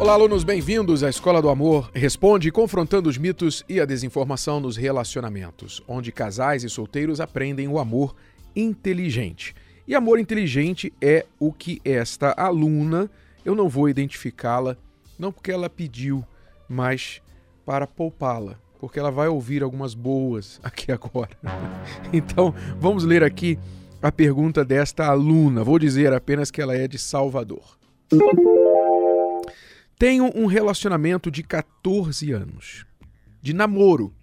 Olá, 0.00 0.14
alunos, 0.14 0.44
bem-vindos 0.44 1.04
à 1.04 1.10
Escola 1.10 1.42
do 1.42 1.50
Amor. 1.50 1.90
Responde 1.92 2.50
confrontando 2.50 3.06
os 3.06 3.18
mitos 3.18 3.62
e 3.68 3.78
a 3.78 3.84
desinformação 3.84 4.58
nos 4.58 4.74
relacionamentos, 4.74 5.82
onde 5.86 6.10
casais 6.10 6.64
e 6.64 6.70
solteiros 6.70 7.20
aprendem 7.20 7.68
o 7.68 7.78
amor 7.78 8.16
inteligente. 8.56 9.54
E 9.86 9.94
amor 9.94 10.18
inteligente 10.18 10.90
é 11.02 11.26
o 11.38 11.52
que 11.52 11.82
esta 11.84 12.32
aluna, 12.32 13.10
eu 13.44 13.54
não 13.54 13.68
vou 13.68 13.90
identificá-la, 13.90 14.74
não 15.18 15.30
porque 15.30 15.52
ela 15.52 15.68
pediu, 15.68 16.24
mas 16.66 17.20
para 17.66 17.86
poupá-la, 17.86 18.58
porque 18.78 18.98
ela 18.98 19.10
vai 19.10 19.28
ouvir 19.28 19.62
algumas 19.62 19.92
boas 19.92 20.58
aqui 20.64 20.90
agora. 20.90 21.36
Então, 22.10 22.54
vamos 22.78 23.04
ler 23.04 23.22
aqui 23.22 23.58
a 24.00 24.10
pergunta 24.10 24.64
desta 24.64 25.04
aluna. 25.04 25.62
Vou 25.62 25.78
dizer 25.78 26.10
apenas 26.14 26.50
que 26.50 26.62
ela 26.62 26.74
é 26.74 26.88
de 26.88 26.98
Salvador. 26.98 27.78
Tenho 30.00 30.32
um 30.34 30.46
relacionamento 30.46 31.30
de 31.30 31.42
14 31.42 32.32
anos. 32.32 32.86
De 33.42 33.52
namoro. 33.52 34.14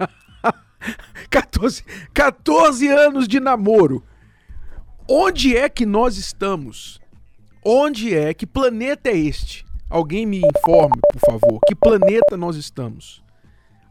14, 1.28 1.84
14 2.14 2.88
anos 2.88 3.28
de 3.28 3.38
namoro. 3.40 4.02
Onde 5.06 5.54
é 5.54 5.68
que 5.68 5.84
nós 5.84 6.16
estamos? 6.16 6.98
Onde 7.62 8.14
é? 8.14 8.32
Que 8.32 8.46
planeta 8.46 9.10
é 9.10 9.18
este? 9.18 9.66
Alguém 9.90 10.24
me 10.24 10.38
informe, 10.38 10.98
por 11.12 11.20
favor. 11.20 11.60
Que 11.66 11.74
planeta 11.74 12.34
nós 12.34 12.56
estamos? 12.56 13.22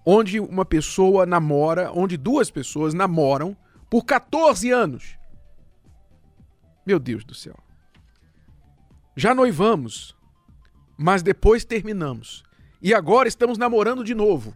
Onde 0.03 0.39
uma 0.39 0.65
pessoa 0.65 1.23
namora, 1.23 1.91
onde 1.93 2.17
duas 2.17 2.49
pessoas 2.49 2.95
namoram 2.95 3.55
por 3.91 4.03
14 4.05 4.71
anos. 4.71 5.19
Meu 6.83 6.97
Deus 6.97 7.23
do 7.23 7.35
céu. 7.35 7.59
Já 9.15 9.35
noivamos, 9.35 10.15
mas 11.03 11.21
depois 11.21 11.65
terminamos. 11.65 12.45
E 12.81 12.93
agora 12.93 13.27
estamos 13.27 13.57
namorando 13.57 14.05
de 14.05 14.15
novo. 14.15 14.55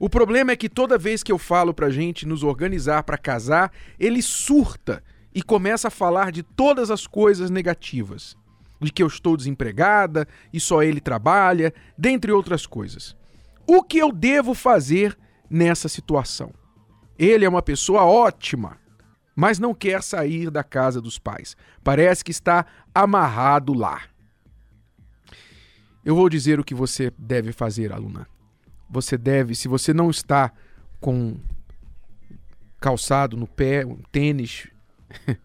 O 0.00 0.10
problema 0.10 0.50
é 0.50 0.56
que 0.56 0.68
toda 0.68 0.98
vez 0.98 1.22
que 1.22 1.30
eu 1.30 1.38
falo 1.38 1.72
pra 1.72 1.90
gente 1.90 2.26
nos 2.26 2.42
organizar 2.42 3.04
para 3.04 3.16
casar, 3.16 3.70
ele 4.00 4.20
surta 4.20 5.00
e 5.32 5.44
começa 5.44 5.86
a 5.86 5.92
falar 5.92 6.32
de 6.32 6.42
todas 6.42 6.90
as 6.90 7.06
coisas 7.06 7.50
negativas. 7.50 8.36
De 8.80 8.90
que 8.90 9.00
eu 9.00 9.06
estou 9.06 9.36
desempregada 9.36 10.26
e 10.52 10.58
só 10.58 10.82
ele 10.82 11.00
trabalha, 11.00 11.72
dentre 11.96 12.32
outras 12.32 12.66
coisas. 12.66 13.16
O 13.64 13.80
que 13.80 13.98
eu 13.98 14.10
devo 14.10 14.54
fazer 14.54 15.16
nessa 15.48 15.88
situação? 15.88 16.52
Ele 17.16 17.44
é 17.44 17.48
uma 17.48 17.62
pessoa 17.62 18.02
ótima, 18.02 18.76
mas 19.36 19.60
não 19.60 19.72
quer 19.72 20.02
sair 20.02 20.50
da 20.50 20.64
casa 20.64 21.00
dos 21.00 21.16
pais. 21.16 21.56
Parece 21.84 22.24
que 22.24 22.32
está 22.32 22.66
amarrado 22.92 23.72
lá. 23.72 24.10
Eu 26.04 26.16
vou 26.16 26.28
dizer 26.28 26.58
o 26.58 26.64
que 26.64 26.74
você 26.74 27.12
deve 27.16 27.52
fazer, 27.52 27.92
aluna. 27.92 28.26
Você 28.90 29.16
deve, 29.16 29.54
se 29.54 29.68
você 29.68 29.94
não 29.94 30.10
está 30.10 30.52
com 31.00 31.36
calçado 32.80 33.36
no 33.36 33.46
pé, 33.46 33.86
um 33.86 33.98
tênis 34.10 34.68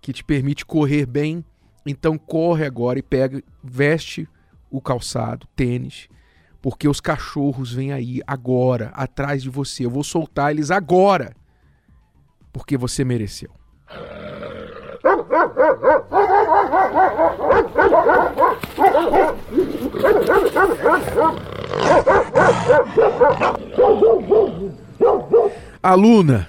que 0.00 0.12
te 0.12 0.24
permite 0.24 0.64
correr 0.64 1.04
bem, 1.04 1.44
então 1.84 2.16
corre 2.16 2.64
agora 2.64 2.98
e 2.98 3.02
pega, 3.02 3.42
veste 3.62 4.26
o 4.70 4.80
calçado, 4.80 5.46
tênis, 5.54 6.08
porque 6.62 6.88
os 6.88 7.00
cachorros 7.00 7.72
vêm 7.72 7.92
aí 7.92 8.20
agora, 8.26 8.90
atrás 8.94 9.42
de 9.42 9.50
você. 9.50 9.84
Eu 9.84 9.90
vou 9.90 10.02
soltar 10.02 10.50
eles 10.50 10.70
agora, 10.70 11.36
porque 12.52 12.78
você 12.78 13.04
mereceu. 13.04 13.50
Aluna, 25.82 26.48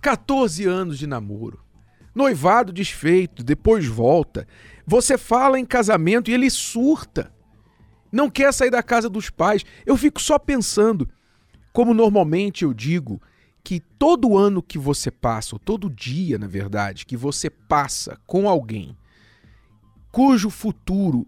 14 0.00 0.66
anos 0.66 0.98
de 0.98 1.06
namoro, 1.06 1.60
noivado 2.14 2.72
desfeito, 2.72 3.42
depois 3.42 3.86
volta. 3.86 4.46
Você 4.86 5.16
fala 5.16 5.58
em 5.58 5.64
casamento 5.64 6.30
e 6.30 6.34
ele 6.34 6.50
surta. 6.50 7.32
Não 8.10 8.28
quer 8.28 8.52
sair 8.52 8.70
da 8.70 8.82
casa 8.82 9.08
dos 9.08 9.30
pais. 9.30 9.64
Eu 9.86 9.96
fico 9.96 10.20
só 10.20 10.38
pensando, 10.38 11.08
como 11.72 11.94
normalmente 11.94 12.64
eu 12.64 12.74
digo, 12.74 13.20
que 13.64 13.80
todo 13.80 14.36
ano 14.36 14.62
que 14.62 14.76
você 14.76 15.10
passa, 15.10 15.54
ou 15.54 15.58
todo 15.58 15.88
dia, 15.88 16.36
na 16.36 16.46
verdade, 16.46 17.06
que 17.06 17.16
você 17.16 17.48
passa 17.48 18.18
com 18.26 18.48
alguém 18.48 18.96
cujo 20.12 20.50
futuro 20.50 21.26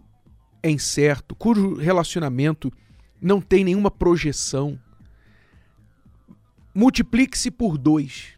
é 0.64 0.70
incerto, 0.70 1.34
cujo 1.34 1.74
relacionamento 1.74 2.72
não 3.20 3.38
tem 3.38 3.62
nenhuma 3.62 3.90
projeção, 3.90 4.80
multiplique-se 6.74 7.50
por 7.50 7.76
dois. 7.76 8.32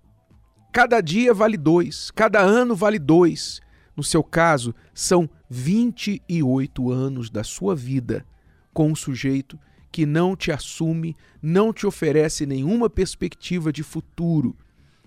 Cada 0.73 1.01
dia 1.01 1.33
vale 1.33 1.57
dois, 1.57 2.11
cada 2.11 2.41
ano 2.41 2.75
vale 2.75 2.99
dois. 2.99 3.61
No 3.97 4.03
seu 4.03 4.25
caso, 4.25 4.75
são 4.93 5.31
28 5.49 6.91
anos 6.91 7.31
da 7.31 7.45
sua 7.45 7.77
vida 7.77 8.27
com 8.75 8.91
um 8.91 8.97
sujeito 8.97 9.57
que 9.93 10.05
não 10.05 10.35
te 10.35 10.51
assume, 10.51 11.17
não 11.41 11.73
te 11.73 11.87
oferece 11.87 12.45
nenhuma 12.45 12.91
perspectiva 12.91 13.73
de 13.73 13.85
futuro 13.85 14.57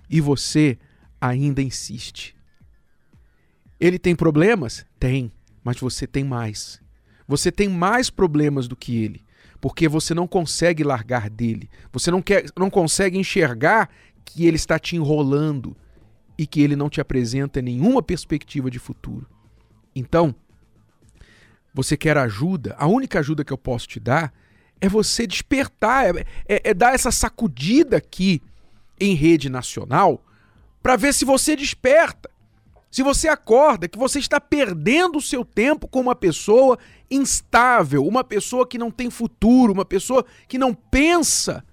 e 0.09 0.21
você 0.21 0.79
ainda 1.19 1.61
insiste. 1.61 2.33
Ele 3.77 3.99
tem 3.99 4.15
problemas? 4.15 4.85
Tem, 4.97 5.29
mas 5.61 5.77
você 5.81 6.07
tem 6.07 6.23
mais. 6.23 6.81
Você 7.29 7.51
tem 7.51 7.69
mais 7.69 8.09
problemas 8.09 8.67
do 8.67 8.75
que 8.75 9.03
ele, 9.03 9.23
porque 9.61 9.87
você 9.87 10.15
não 10.15 10.27
consegue 10.27 10.83
largar 10.83 11.29
dele. 11.29 11.69
Você 11.93 12.09
não, 12.09 12.23
quer, 12.23 12.45
não 12.57 12.71
consegue 12.71 13.19
enxergar 13.19 13.87
que 14.25 14.47
ele 14.47 14.55
está 14.55 14.79
te 14.79 14.95
enrolando 14.95 15.77
e 16.35 16.47
que 16.47 16.59
ele 16.59 16.75
não 16.75 16.89
te 16.89 16.99
apresenta 16.99 17.61
nenhuma 17.61 18.01
perspectiva 18.01 18.71
de 18.71 18.79
futuro. 18.79 19.29
Então, 19.95 20.33
você 21.71 21.95
quer 21.95 22.17
ajuda? 22.17 22.75
A 22.79 22.87
única 22.87 23.19
ajuda 23.19 23.45
que 23.45 23.53
eu 23.53 23.57
posso 23.59 23.87
te 23.87 23.99
dar 23.99 24.33
é 24.81 24.89
você 24.89 25.27
despertar, 25.27 26.15
é, 26.15 26.25
é, 26.47 26.69
é 26.71 26.73
dar 26.73 26.95
essa 26.95 27.11
sacudida 27.11 27.97
aqui 27.97 28.41
em 28.99 29.13
rede 29.13 29.49
nacional 29.49 30.25
para 30.81 30.95
ver 30.95 31.13
se 31.13 31.25
você 31.25 31.55
desperta. 31.55 32.27
Se 32.89 33.03
você 33.03 33.27
acorda 33.27 33.87
que 33.87 33.99
você 33.99 34.17
está 34.17 34.41
perdendo 34.41 35.19
o 35.19 35.21
seu 35.21 35.45
tempo 35.45 35.87
com 35.87 35.99
uma 36.01 36.15
pessoa 36.15 36.79
instável, 37.09 38.05
uma 38.05 38.23
pessoa 38.23 38.67
que 38.67 38.77
não 38.77 38.91
tem 38.91 39.09
futuro, 39.09 39.73
uma 39.73 39.85
pessoa 39.85 40.25
que 40.47 40.57
não 40.57 40.73
pensa 40.73 41.63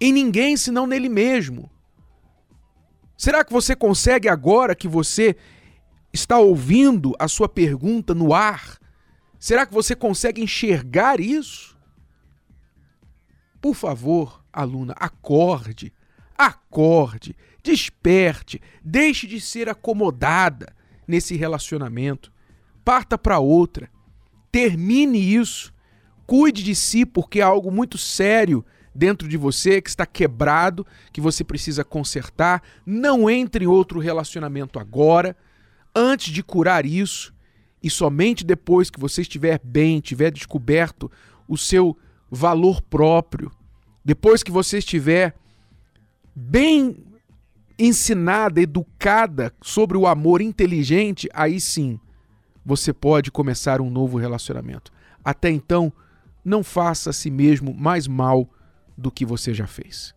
em 0.00 0.12
ninguém 0.12 0.56
senão 0.56 0.86
nele 0.86 1.08
mesmo. 1.08 1.70
Será 3.16 3.44
que 3.44 3.52
você 3.52 3.76
consegue 3.76 4.28
agora 4.28 4.74
que 4.74 4.88
você 4.88 5.36
está 6.12 6.38
ouvindo 6.38 7.14
a 7.18 7.28
sua 7.28 7.48
pergunta 7.48 8.14
no 8.14 8.34
ar? 8.34 8.78
Será 9.38 9.64
que 9.64 9.72
você 9.72 9.94
consegue 9.94 10.42
enxergar 10.42 11.20
isso? 11.20 11.78
Por 13.60 13.74
favor, 13.74 14.44
aluna, 14.52 14.92
acorde, 14.98 15.92
acorde, 16.36 17.36
desperte, 17.62 18.60
deixe 18.82 19.26
de 19.28 19.40
ser 19.40 19.68
acomodada 19.68 20.74
nesse 21.06 21.36
relacionamento. 21.36 22.32
Parta 22.84 23.16
para 23.16 23.38
outra. 23.38 23.88
Termine 24.52 25.18
isso. 25.18 25.72
Cuide 26.26 26.62
de 26.62 26.74
si, 26.74 27.06
porque 27.06 27.40
há 27.40 27.46
algo 27.46 27.70
muito 27.70 27.96
sério 27.96 28.64
dentro 28.94 29.26
de 29.26 29.38
você 29.38 29.80
que 29.80 29.88
está 29.88 30.04
quebrado, 30.04 30.86
que 31.10 31.22
você 31.22 31.42
precisa 31.42 31.82
consertar. 31.82 32.62
Não 32.84 33.30
entre 33.30 33.64
em 33.64 33.68
outro 33.68 33.98
relacionamento 33.98 34.78
agora, 34.78 35.34
antes 35.94 36.32
de 36.32 36.42
curar 36.42 36.84
isso, 36.84 37.34
e 37.82 37.88
somente 37.88 38.44
depois 38.44 38.90
que 38.90 39.00
você 39.00 39.22
estiver 39.22 39.58
bem, 39.64 40.00
tiver 40.00 40.30
descoberto 40.30 41.10
o 41.48 41.56
seu 41.56 41.96
valor 42.30 42.82
próprio. 42.82 43.50
Depois 44.04 44.42
que 44.42 44.52
você 44.52 44.78
estiver 44.78 45.34
bem 46.34 47.04
ensinada, 47.78 48.60
educada 48.60 49.52
sobre 49.62 49.96
o 49.96 50.06
amor 50.06 50.42
inteligente, 50.42 51.28
aí 51.32 51.58
sim 51.58 51.98
você 52.64 52.92
pode 52.92 53.30
começar 53.30 53.80
um 53.80 53.90
novo 53.90 54.18
relacionamento. 54.18 54.92
Até 55.24 55.50
então, 55.50 55.92
não 56.44 56.62
faça 56.62 57.10
a 57.10 57.12
si 57.12 57.30
mesmo 57.30 57.74
mais 57.74 58.06
mal 58.06 58.48
do 58.96 59.10
que 59.10 59.24
você 59.24 59.54
já 59.54 59.66
fez. 59.66 60.14